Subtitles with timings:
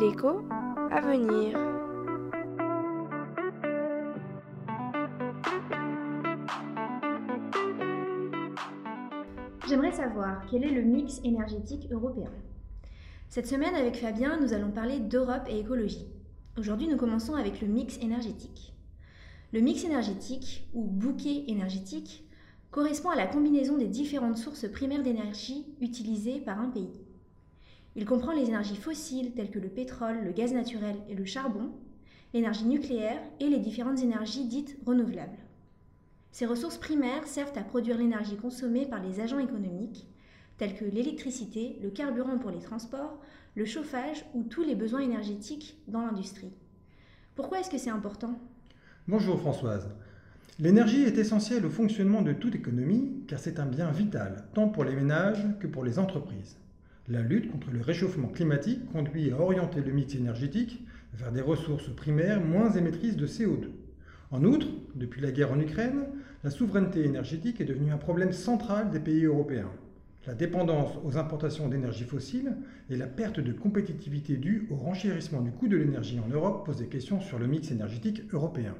[0.00, 0.40] L'écho
[0.90, 1.56] à venir.
[9.68, 12.30] J'aimerais savoir quel est le mix énergétique européen?
[13.28, 16.08] Cette semaine, avec Fabien, nous allons parler d'Europe et écologie.
[16.58, 18.74] Aujourd'hui, nous commençons avec le mix énergétique.
[19.52, 22.27] Le mix énergétique, ou bouquet énergétique,
[22.70, 27.00] correspond à la combinaison des différentes sources primaires d'énergie utilisées par un pays.
[27.96, 31.70] Il comprend les énergies fossiles telles que le pétrole, le gaz naturel et le charbon,
[32.34, 35.38] l'énergie nucléaire et les différentes énergies dites renouvelables.
[36.30, 40.06] Ces ressources primaires servent à produire l'énergie consommée par les agents économiques,
[40.58, 43.18] tels que l'électricité, le carburant pour les transports,
[43.54, 46.52] le chauffage ou tous les besoins énergétiques dans l'industrie.
[47.34, 48.38] Pourquoi est-ce que c'est important?
[49.06, 49.88] Bonjour Françoise.
[50.60, 54.82] L'énergie est essentielle au fonctionnement de toute économie car c'est un bien vital, tant pour
[54.82, 56.56] les ménages que pour les entreprises.
[57.06, 61.94] La lutte contre le réchauffement climatique conduit à orienter le mix énergétique vers des ressources
[61.94, 63.68] primaires moins émettrices de CO2.
[64.32, 64.66] En outre,
[64.96, 66.06] depuis la guerre en Ukraine,
[66.42, 69.70] la souveraineté énergétique est devenue un problème central des pays européens.
[70.26, 72.56] La dépendance aux importations d'énergie fossile
[72.90, 76.78] et la perte de compétitivité due au renchérissement du coût de l'énergie en Europe posent
[76.78, 78.74] des questions sur le mix énergétique européen.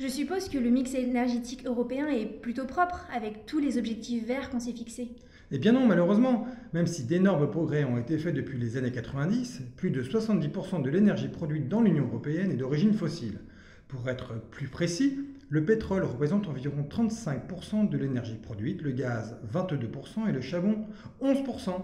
[0.00, 4.48] Je suppose que le mix énergétique européen est plutôt propre avec tous les objectifs verts
[4.48, 5.10] qu'on s'est fixés.
[5.50, 9.60] Eh bien non, malheureusement, même si d'énormes progrès ont été faits depuis les années 90,
[9.76, 13.40] plus de 70% de l'énergie produite dans l'Union européenne est d'origine fossile.
[13.88, 15.18] Pour être plus précis,
[15.50, 20.78] le pétrole représente environ 35% de l'énergie produite, le gaz 22% et le charbon
[21.20, 21.74] 11%.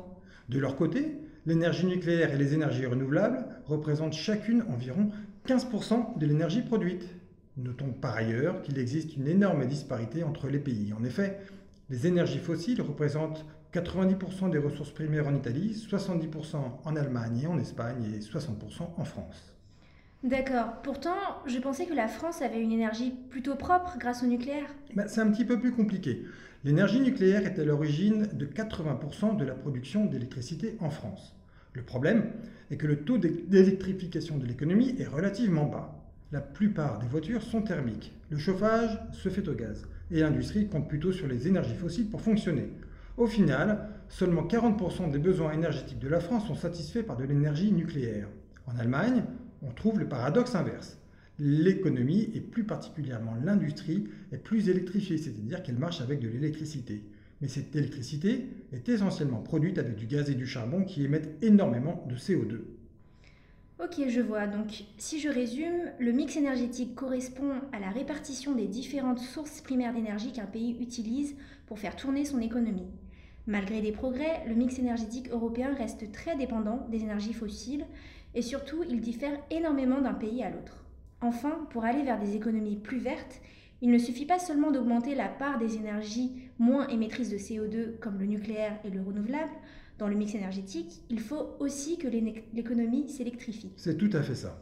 [0.48, 5.10] De leur côté, l'énergie nucléaire et les énergies renouvelables représentent chacune environ
[5.46, 7.10] 15% de l'énergie produite.
[7.56, 10.92] Notons par ailleurs qu'il existe une énorme disparité entre les pays.
[10.92, 11.40] En effet,
[11.88, 17.58] les énergies fossiles représentent 90% des ressources primaires en Italie, 70% en Allemagne et en
[17.58, 19.54] Espagne et 60% en France.
[20.22, 20.82] D'accord.
[20.82, 24.68] Pourtant, je pensais que la France avait une énergie plutôt propre grâce au nucléaire.
[24.94, 26.24] Ben, c'est un petit peu plus compliqué.
[26.64, 31.34] L'énergie nucléaire est à l'origine de 80% de la production d'électricité en France.
[31.74, 32.32] Le problème
[32.70, 35.95] est que le taux d'électrification de l'économie est relativement bas.
[36.32, 38.12] La plupart des voitures sont thermiques.
[38.30, 39.86] Le chauffage se fait au gaz.
[40.10, 42.68] Et l'industrie compte plutôt sur les énergies fossiles pour fonctionner.
[43.16, 47.70] Au final, seulement 40% des besoins énergétiques de la France sont satisfaits par de l'énergie
[47.70, 48.26] nucléaire.
[48.66, 49.22] En Allemagne,
[49.62, 50.98] on trouve le paradoxe inverse.
[51.38, 57.04] L'économie, et plus particulièrement l'industrie, est plus électrifiée, c'est-à-dire qu'elle marche avec de l'électricité.
[57.40, 62.04] Mais cette électricité est essentiellement produite avec du gaz et du charbon qui émettent énormément
[62.08, 62.62] de CO2.
[63.78, 64.46] Ok, je vois.
[64.46, 69.92] Donc, si je résume, le mix énergétique correspond à la répartition des différentes sources primaires
[69.92, 72.88] d'énergie qu'un pays utilise pour faire tourner son économie.
[73.46, 77.84] Malgré des progrès, le mix énergétique européen reste très dépendant des énergies fossiles
[78.34, 80.86] et surtout, il diffère énormément d'un pays à l'autre.
[81.20, 83.42] Enfin, pour aller vers des économies plus vertes,
[83.82, 88.18] il ne suffit pas seulement d'augmenter la part des énergies moins émettrices de CO2 comme
[88.18, 89.52] le nucléaire et le renouvelable
[89.98, 93.72] dans le mix énergétique, il faut aussi que l'économie s'électrifie.
[93.76, 94.60] C'est tout à fait ça.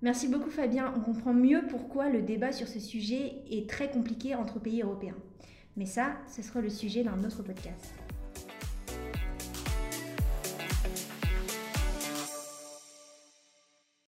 [0.00, 4.36] Merci beaucoup Fabien, on comprend mieux pourquoi le débat sur ce sujet est très compliqué
[4.36, 5.16] entre pays européens.
[5.76, 7.94] Mais ça, ce sera le sujet d'un autre podcast.